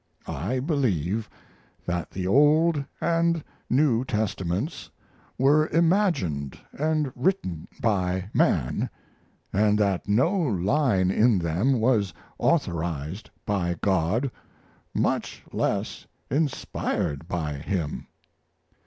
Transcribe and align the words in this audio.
I 0.25 0.59
believe 0.59 1.29
that 1.85 2.09
the 2.09 2.25
Old 2.25 2.83
and 2.99 3.43
New 3.69 4.03
Testaments 4.03 4.89
were 5.37 5.67
imagined 5.67 6.57
and 6.75 7.11
written 7.15 7.67
by 7.79 8.31
man, 8.33 8.89
and 9.53 9.77
that 9.77 10.07
no 10.07 10.33
line 10.39 11.11
in 11.11 11.37
them 11.37 11.79
was 11.79 12.15
authorized 12.39 13.29
by 13.45 13.75
God, 13.81 14.31
much 14.95 15.43
less 15.53 16.07
inspired 16.31 17.27
by 17.27 17.53
Him. 17.59 18.07